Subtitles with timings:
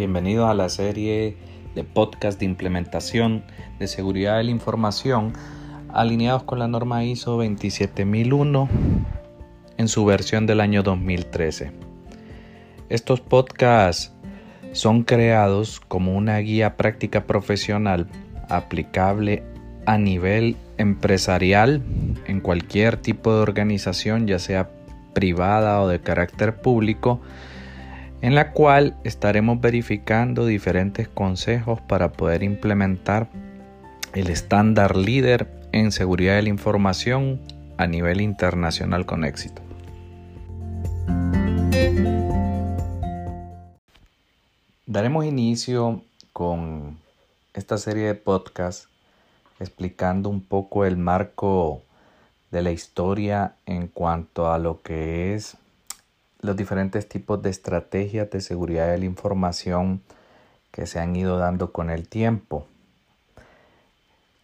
[0.00, 1.36] Bienvenidos a la serie
[1.74, 3.44] de podcast de implementación
[3.78, 5.34] de seguridad de la información
[5.92, 8.66] alineados con la norma ISO 27001
[9.76, 11.72] en su versión del año 2013.
[12.88, 14.10] Estos podcasts
[14.72, 18.06] son creados como una guía práctica profesional
[18.48, 19.42] aplicable
[19.84, 21.82] a nivel empresarial
[22.26, 24.70] en cualquier tipo de organización, ya sea
[25.12, 27.20] privada o de carácter público,
[28.22, 33.28] en la cual estaremos verificando diferentes consejos para poder implementar
[34.14, 37.40] el estándar líder en seguridad de la información
[37.78, 39.62] a nivel internacional con éxito.
[44.86, 46.02] Daremos inicio
[46.32, 46.98] con
[47.54, 48.88] esta serie de podcasts
[49.60, 51.82] explicando un poco el marco
[52.50, 55.56] de la historia en cuanto a lo que es
[56.42, 60.02] los diferentes tipos de estrategias de seguridad de la información
[60.70, 62.66] que se han ido dando con el tiempo.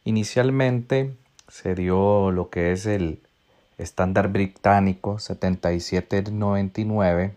[0.04, 1.16] Inicialmente
[1.48, 3.22] se dio lo que es el
[3.78, 7.34] estándar británico 7799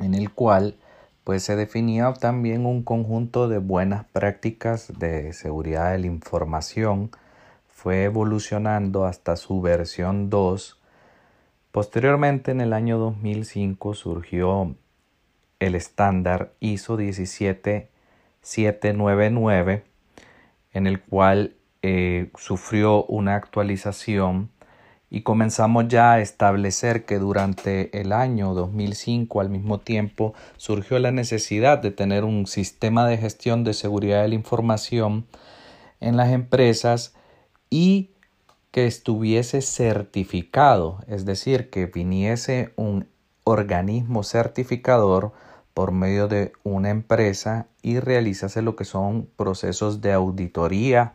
[0.00, 0.76] en el cual
[1.24, 7.10] pues se definía también un conjunto de buenas prácticas de seguridad de la información
[7.68, 10.78] fue evolucionando hasta su versión 2
[11.72, 14.76] Posteriormente, en el año 2005, surgió
[15.58, 19.84] el estándar ISO 17799,
[20.74, 24.50] en el cual eh, sufrió una actualización
[25.08, 31.10] y comenzamos ya a establecer que durante el año 2005 al mismo tiempo surgió la
[31.10, 35.26] necesidad de tener un sistema de gestión de seguridad de la información
[36.00, 37.14] en las empresas
[37.70, 38.10] y
[38.72, 43.06] que estuviese certificado, es decir, que viniese un
[43.44, 45.32] organismo certificador
[45.74, 51.12] por medio de una empresa y realizase lo que son procesos de auditoría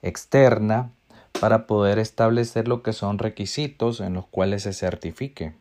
[0.00, 0.90] externa
[1.38, 5.54] para poder establecer lo que son requisitos en los cuales se certifique.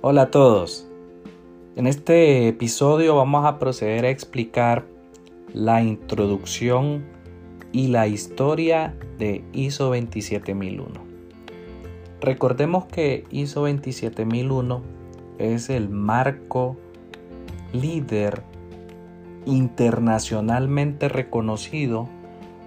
[0.00, 0.87] Hola a todos.
[1.78, 4.84] En este episodio vamos a proceder a explicar
[5.54, 7.04] la introducción
[7.70, 11.00] y la historia de ISO 27001.
[12.20, 14.82] Recordemos que ISO 27001
[15.38, 16.76] es el marco
[17.72, 18.42] líder
[19.46, 22.08] internacionalmente reconocido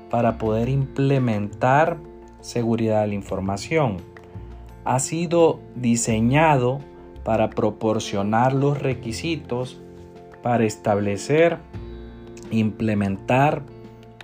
[0.10, 1.98] para poder implementar
[2.40, 3.98] seguridad de la información.
[4.86, 6.80] Ha sido diseñado
[7.24, 9.82] para proporcionar los requisitos
[10.42, 11.58] para establecer,
[12.50, 13.64] implementar,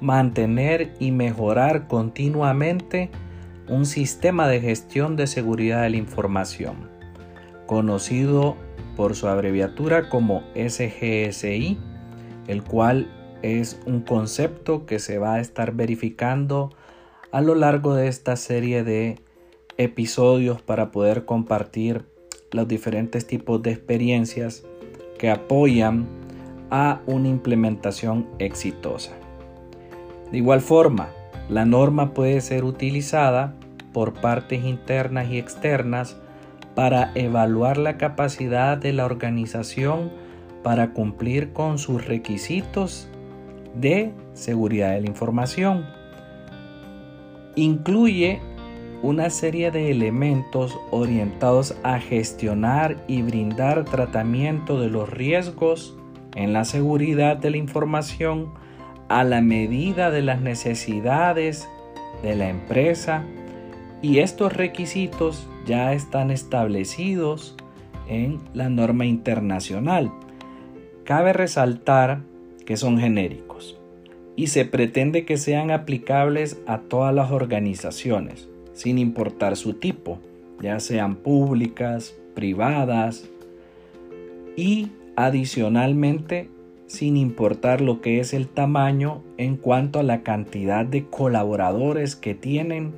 [0.02, 3.10] mantener y mejorar continuamente
[3.70, 6.90] un sistema de gestión de seguridad de la información,
[7.66, 8.56] conocido
[8.96, 11.78] por su abreviatura como SGSI,
[12.48, 16.72] el cual es un concepto que se va a estar verificando
[17.32, 19.20] a lo largo de esta serie de
[19.78, 22.06] episodios para poder compartir
[22.52, 24.64] los diferentes tipos de experiencias
[25.18, 26.08] que apoyan
[26.70, 29.14] a una implementación exitosa.
[30.32, 31.10] De igual forma,
[31.50, 33.54] la norma puede ser utilizada
[33.94, 36.18] por partes internas y externas
[36.76, 40.12] para evaluar la capacidad de la organización
[40.64, 43.10] para cumplir con sus requisitos
[43.74, 45.86] de seguridad de la información.
[47.56, 48.42] Incluye
[49.04, 55.96] una serie de elementos orientados a gestionar y brindar tratamiento de los riesgos
[56.36, 58.54] en la seguridad de la información
[59.08, 61.70] a la medida de las necesidades
[62.24, 63.24] de la empresa
[64.02, 67.56] y estos requisitos ya están establecidos
[68.08, 70.12] en la norma internacional.
[71.04, 72.22] Cabe resaltar
[72.66, 73.80] que son genéricos
[74.36, 80.20] y se pretende que sean aplicables a todas las organizaciones sin importar su tipo,
[80.62, 83.28] ya sean públicas, privadas
[84.56, 86.52] y adicionalmente
[86.86, 92.36] sin importar lo que es el tamaño en cuanto a la cantidad de colaboradores que
[92.36, 92.94] tienen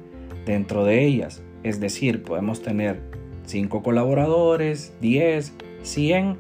[0.46, 1.42] dentro de ellas.
[1.64, 3.00] Es decir, podemos tener
[3.46, 5.54] 5 colaboradores, 10,
[5.84, 6.38] 100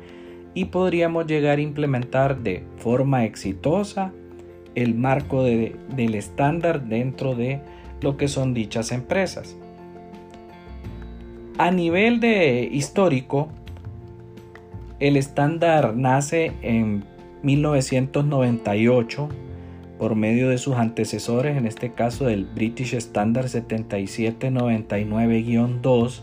[0.53, 4.11] y podríamos llegar a implementar de forma exitosa
[4.75, 7.61] el marco del estándar dentro de
[8.01, 9.55] lo que son dichas empresas.
[11.57, 13.49] A nivel de histórico,
[14.99, 17.03] el estándar nace en
[17.43, 19.29] 1998
[19.97, 26.21] por medio de sus antecesores, en este caso del British Standard 7799-2,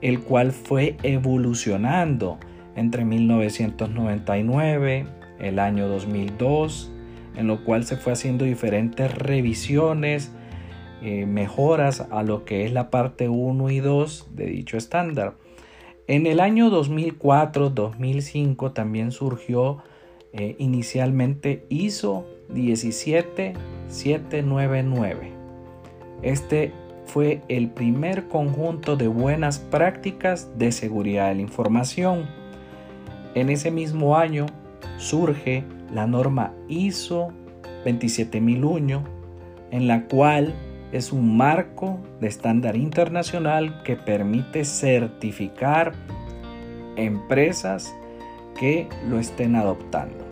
[0.00, 2.38] el cual fue evolucionando
[2.74, 5.06] entre 1999,
[5.38, 6.90] el año 2002,
[7.36, 10.32] en lo cual se fue haciendo diferentes revisiones,
[11.02, 15.34] eh, mejoras a lo que es la parte 1 y 2 de dicho estándar.
[16.06, 19.82] En el año 2004-2005 también surgió
[20.32, 25.32] eh, inicialmente ISO 17799.
[26.22, 26.72] Este
[27.06, 32.26] fue el primer conjunto de buenas prácticas de seguridad de la información.
[33.34, 34.46] En ese mismo año
[34.98, 37.28] surge la norma ISO
[37.84, 39.04] 27001,
[39.70, 40.54] en la cual
[40.92, 45.92] es un marco de estándar internacional que permite certificar
[46.96, 47.94] empresas
[48.58, 50.24] que lo estén adoptando.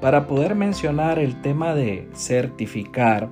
[0.00, 3.28] Para poder mencionar el tema de certificar,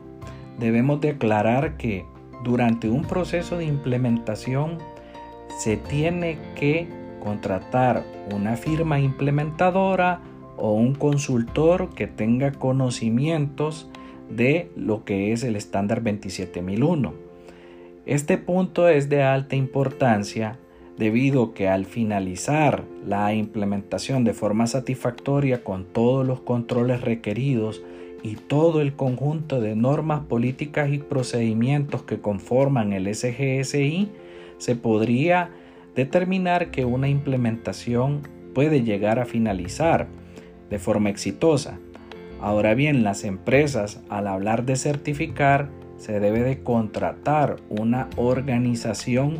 [0.59, 2.05] debemos declarar que
[2.45, 4.79] durante un proceso de implementación
[5.59, 6.89] se tiene que
[7.23, 10.21] contratar una firma implementadora
[10.57, 13.89] o un consultor que tenga conocimientos
[14.31, 17.13] de lo que es el estándar 27001.
[18.07, 20.59] Este punto es de alta importancia
[20.99, 27.83] debido que al finalizar la implementación de forma satisfactoria con todos los controles requeridos
[28.23, 34.11] y todo el conjunto de normas políticas y procedimientos que conforman el SGSI,
[34.59, 35.51] se podría
[35.95, 38.23] determinar que una implementación
[38.55, 40.09] puede llegar a finalizar
[40.69, 41.79] de forma exitosa.
[42.41, 49.39] Ahora bien, las empresas al hablar de certificar se debe de contratar una organización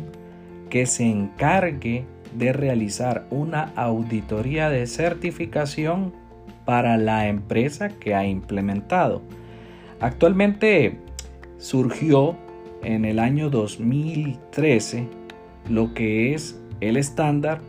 [0.69, 2.05] que se encargue
[2.37, 6.13] de realizar una auditoría de certificación
[6.65, 9.23] para la empresa que ha implementado.
[9.99, 10.99] Actualmente
[11.57, 12.37] surgió
[12.83, 15.07] en el año 2013
[15.69, 17.61] lo que es el estándar,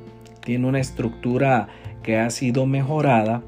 [0.44, 1.68] tiene una estructura
[2.02, 3.42] que ha sido mejorada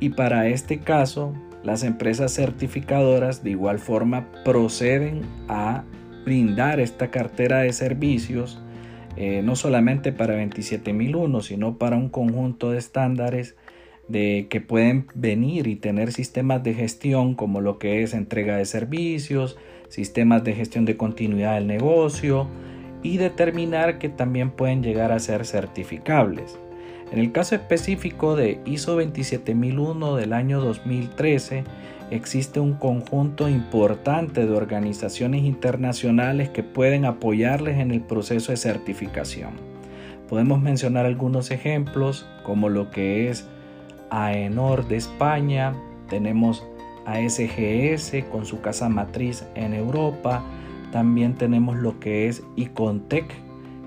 [0.00, 5.84] y para este caso las empresas certificadoras de igual forma proceden a
[6.24, 8.60] brindar esta cartera de servicios
[9.16, 13.56] eh, no solamente para 27001, sino para un conjunto de estándares
[14.08, 18.64] de que pueden venir y tener sistemas de gestión como lo que es entrega de
[18.64, 19.58] servicios,
[19.88, 22.48] sistemas de gestión de continuidad del negocio
[23.02, 26.58] y determinar que también pueden llegar a ser certificables.
[27.12, 31.64] En el caso específico de ISO 27001 del año 2013,
[32.10, 39.50] existe un conjunto importante de organizaciones internacionales que pueden apoyarles en el proceso de certificación.
[40.28, 43.48] Podemos mencionar algunos ejemplos como lo que es
[44.10, 45.74] AENOR de España,
[46.08, 46.64] tenemos
[47.06, 50.44] ASGS con su casa matriz en Europa,
[50.92, 53.24] también tenemos lo que es ICONTEC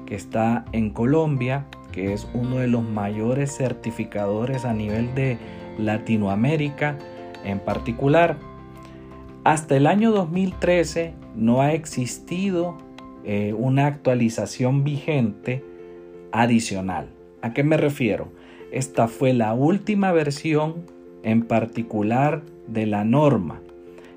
[0.05, 5.37] que está en Colombia, que es uno de los mayores certificadores a nivel de
[5.77, 6.97] Latinoamérica
[7.45, 8.37] en particular.
[9.45, 12.77] Hasta el año 2013 no ha existido
[13.23, 15.63] eh, una actualización vigente
[16.31, 17.07] adicional.
[17.41, 18.29] ¿A qué me refiero?
[18.71, 20.85] Esta fue la última versión
[21.23, 23.61] en particular de la norma.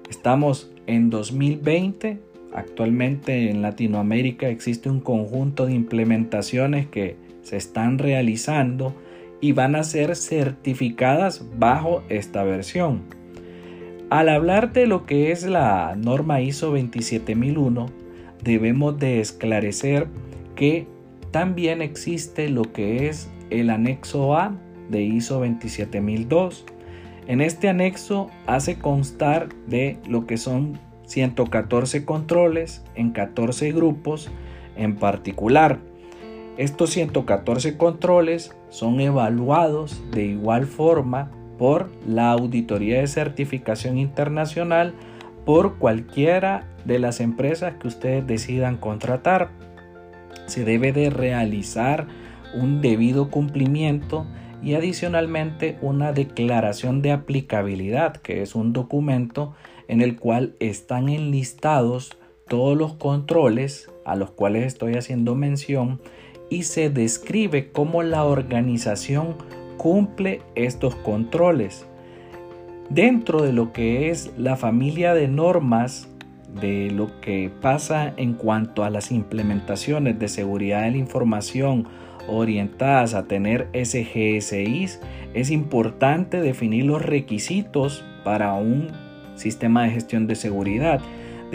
[0.08, 2.20] Estamos en 2020.
[2.54, 8.92] Actualmente en Latinoamérica existe un conjunto de implementaciones que se están realizando
[9.40, 13.02] y van a ser certificadas bajo esta versión.
[14.10, 17.86] Al hablar de lo que es la norma ISO 27001,
[18.42, 20.08] debemos de esclarecer
[20.56, 20.88] que
[21.30, 24.52] también existe lo que es el anexo A
[24.88, 26.64] de ISO 27002.
[27.28, 34.30] En este anexo hace constar de lo que son 114 controles en 14 grupos
[34.76, 35.78] en particular.
[36.56, 44.94] Estos 114 controles son evaluados de igual forma por la Auditoría de Certificación Internacional
[45.44, 49.50] por cualquiera de las empresas que ustedes decidan contratar.
[50.46, 52.06] Se debe de realizar
[52.54, 54.26] un debido cumplimiento
[54.62, 59.54] y adicionalmente una declaración de aplicabilidad, que es un documento
[59.88, 62.16] en el cual están enlistados
[62.48, 66.00] todos los controles a los cuales estoy haciendo mención
[66.50, 69.36] y se describe cómo la organización
[69.76, 71.86] cumple estos controles.
[72.88, 76.08] Dentro de lo que es la familia de normas
[76.60, 81.86] de lo que pasa en cuanto a las implementaciones de seguridad de la información
[82.28, 85.00] orientadas a tener SGSIs,
[85.34, 88.88] es importante definir los requisitos para un
[89.34, 91.00] sistema de gestión de seguridad.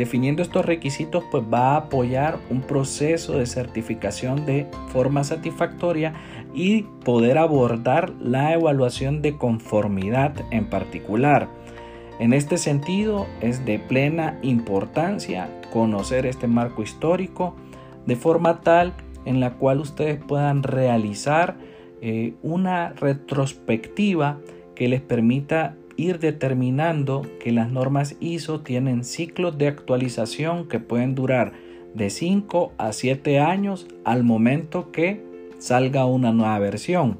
[0.01, 6.15] Definiendo estos requisitos pues va a apoyar un proceso de certificación de forma satisfactoria
[6.55, 11.50] y poder abordar la evaluación de conformidad en particular.
[12.17, 17.55] En este sentido es de plena importancia conocer este marco histórico
[18.08, 21.58] de forma tal en la cual ustedes puedan realizar
[22.01, 24.39] eh, una retrospectiva
[24.74, 31.15] que les permita ir determinando que las normas ISO tienen ciclos de actualización que pueden
[31.15, 31.53] durar
[31.93, 35.24] de 5 a 7 años al momento que
[35.57, 37.19] salga una nueva versión.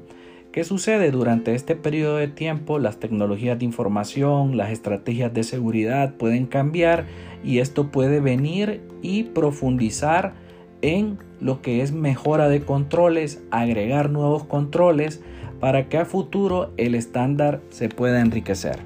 [0.52, 1.10] ¿Qué sucede?
[1.10, 7.06] Durante este periodo de tiempo las tecnologías de información, las estrategias de seguridad pueden cambiar
[7.42, 10.34] y esto puede venir y profundizar
[10.82, 15.22] en lo que es mejora de controles, agregar nuevos controles
[15.62, 18.80] para que a futuro el estándar se pueda enriquecer.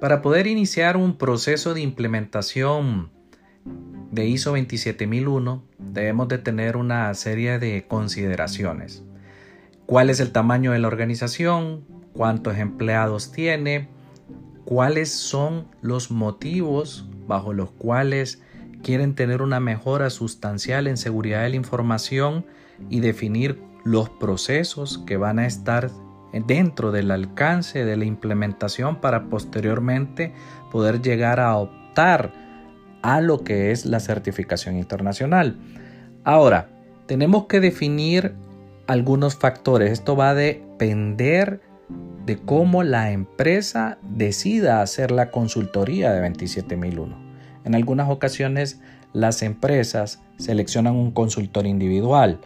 [0.00, 3.10] Para poder iniciar un proceso de implementación
[4.12, 9.02] de ISO 27001 debemos de tener una serie de consideraciones.
[9.86, 11.84] ¿Cuál es el tamaño de la organización?
[12.12, 13.88] ¿Cuántos empleados tiene?
[14.64, 18.42] ¿Cuáles son los motivos bajo los cuales
[18.82, 22.44] quieren tener una mejora sustancial en seguridad de la información
[22.90, 25.90] y definir los procesos que van a estar
[26.46, 30.32] dentro del alcance de la implementación para posteriormente
[30.70, 32.32] poder llegar a optar
[33.02, 35.58] a lo que es la certificación internacional.
[36.24, 36.70] Ahora,
[37.06, 38.34] tenemos que definir
[38.86, 39.92] algunos factores.
[39.92, 41.60] Esto va a depender
[42.26, 47.16] de cómo la empresa decida hacer la consultoría de 27001.
[47.64, 48.80] En algunas ocasiones
[49.12, 52.40] las empresas seleccionan un consultor individual,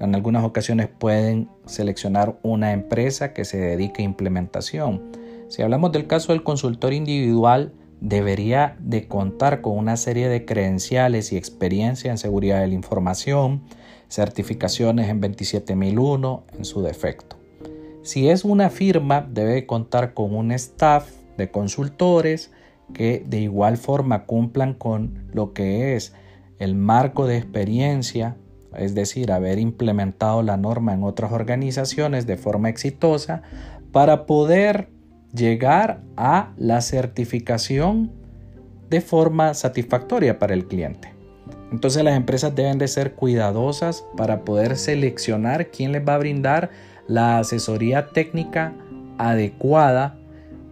[0.00, 5.02] en algunas ocasiones pueden seleccionar una empresa que se dedique a implementación.
[5.48, 11.32] Si hablamos del caso del consultor individual, debería de contar con una serie de credenciales
[11.32, 13.62] y experiencia en seguridad de la información,
[14.08, 17.43] certificaciones en 27001 en su defecto.
[18.04, 22.52] Si es una firma, debe contar con un staff de consultores
[22.92, 26.14] que de igual forma cumplan con lo que es
[26.60, 28.36] el marco de experiencia
[28.76, 33.42] es decir, haber implementado la norma en otras organizaciones de forma exitosa
[33.92, 34.88] para poder
[35.32, 38.12] llegar a la certificación
[38.90, 41.12] de forma satisfactoria para el cliente.
[41.72, 46.70] Entonces las empresas deben de ser cuidadosas para poder seleccionar quién les va a brindar
[47.06, 48.74] la asesoría técnica
[49.18, 50.16] adecuada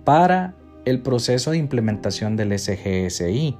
[0.04, 3.56] para el proceso de implementación del SGSI.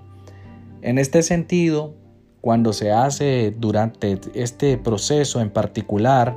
[0.83, 1.95] En este sentido,
[2.41, 6.37] cuando se hace durante este proceso en particular,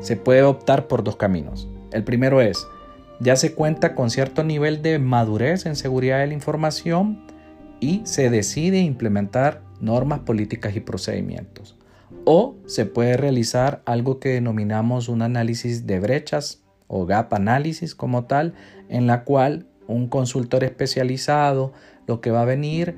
[0.00, 1.68] se puede optar por dos caminos.
[1.92, 2.66] El primero es,
[3.20, 7.24] ya se cuenta con cierto nivel de madurez en seguridad de la información
[7.80, 11.77] y se decide implementar normas políticas y procedimientos.
[12.30, 18.26] O se puede realizar algo que denominamos un análisis de brechas o gap análisis como
[18.26, 18.52] tal,
[18.90, 21.72] en la cual un consultor especializado
[22.06, 22.96] lo que va a venir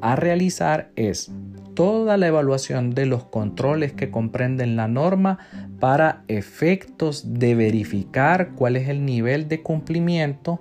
[0.00, 1.32] a realizar es
[1.74, 5.40] toda la evaluación de los controles que comprenden la norma
[5.80, 10.60] para efectos de verificar cuál es el nivel de cumplimiento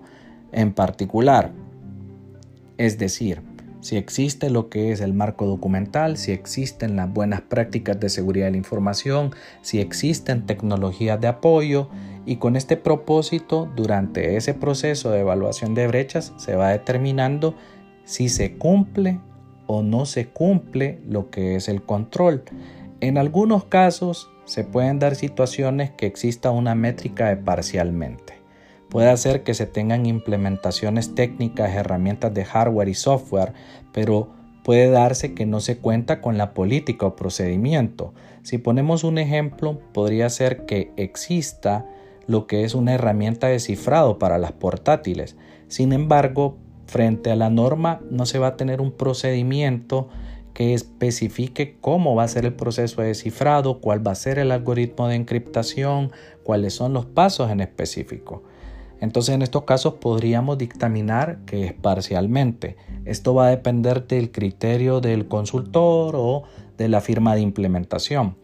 [0.51, 1.51] en particular.
[2.79, 3.43] Es decir,
[3.81, 8.45] si existe lo que es el marco documental, si existen las buenas prácticas de seguridad
[8.47, 9.31] de la información,
[9.61, 11.89] si existen tecnologías de apoyo
[12.25, 17.55] y con este propósito durante ese proceso de evaluación de brechas se va determinando
[18.03, 19.19] si se cumple
[19.65, 22.43] o no se cumple lo que es el control.
[23.01, 28.38] En algunos casos se pueden dar situaciones que exista una métrica de parcialmente.
[28.89, 33.53] Puede hacer que se tengan implementaciones técnicas, herramientas de hardware y software,
[33.93, 34.29] pero
[34.63, 38.13] puede darse que no se cuenta con la política o procedimiento.
[38.41, 41.85] Si ponemos un ejemplo, podría ser que exista
[42.25, 45.35] lo que es una herramienta de cifrado para las portátiles.
[45.67, 50.09] Sin embargo, frente a la norma no se va a tener un procedimiento
[50.53, 54.51] que especifique cómo va a ser el proceso de descifrado, cuál va a ser el
[54.51, 56.11] algoritmo de encriptación,
[56.43, 58.43] cuáles son los pasos en específico.
[59.01, 62.75] Entonces en estos casos podríamos dictaminar que es parcialmente.
[63.05, 66.43] Esto va a depender del criterio del consultor o
[66.77, 68.35] de la firma de implementación.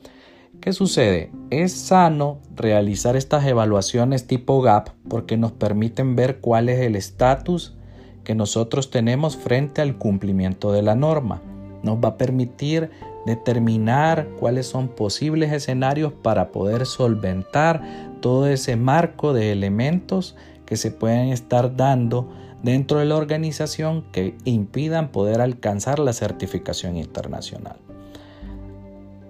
[0.62, 1.32] ¿Qué sucede?
[1.50, 7.76] Es sano realizar estas evaluaciones tipo GAP porque nos permiten ver cuál es el estatus
[8.24, 11.42] que nosotros tenemos frente al cumplimiento de la norma.
[11.84, 12.90] Nos va a permitir
[13.26, 20.92] determinar cuáles son posibles escenarios para poder solventar todo ese marco de elementos que se
[20.92, 22.30] pueden estar dando
[22.64, 27.78] dentro de la organización que impidan poder alcanzar la certificación internacional.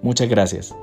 [0.02, 0.74] Muchas gracias.